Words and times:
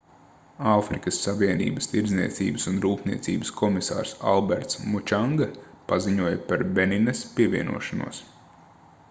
āfrikas 0.69 1.17
savienības 1.25 1.87
tirdzniecības 1.91 2.65
un 2.71 2.79
rūpniecības 2.85 3.53
komisārs 3.59 4.15
alberts 4.33 4.81
mučanga 4.95 5.51
paziņoja 5.93 6.43
par 6.51 6.67
beninas 6.81 7.25
pievienošanos 7.39 8.25